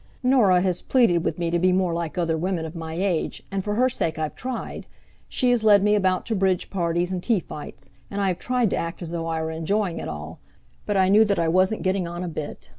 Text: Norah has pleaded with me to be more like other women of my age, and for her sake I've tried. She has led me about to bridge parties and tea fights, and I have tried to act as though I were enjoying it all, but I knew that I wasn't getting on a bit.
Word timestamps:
Norah 0.23 0.61
has 0.61 0.81
pleaded 0.81 1.23
with 1.23 1.37
me 1.37 1.51
to 1.51 1.59
be 1.59 1.71
more 1.71 1.93
like 1.93 2.17
other 2.17 2.35
women 2.35 2.65
of 2.65 2.73
my 2.73 2.95
age, 2.95 3.43
and 3.51 3.63
for 3.63 3.75
her 3.75 3.87
sake 3.87 4.17
I've 4.17 4.33
tried. 4.33 4.87
She 5.29 5.51
has 5.51 5.63
led 5.63 5.83
me 5.83 5.93
about 5.93 6.25
to 6.25 6.35
bridge 6.35 6.71
parties 6.71 7.13
and 7.13 7.21
tea 7.21 7.39
fights, 7.39 7.91
and 8.09 8.19
I 8.19 8.29
have 8.29 8.39
tried 8.39 8.71
to 8.71 8.77
act 8.77 9.03
as 9.03 9.11
though 9.11 9.27
I 9.27 9.39
were 9.43 9.51
enjoying 9.51 9.99
it 9.99 10.07
all, 10.07 10.39
but 10.87 10.97
I 10.97 11.07
knew 11.07 11.23
that 11.25 11.37
I 11.37 11.47
wasn't 11.49 11.83
getting 11.83 12.07
on 12.07 12.23
a 12.23 12.27
bit. 12.27 12.69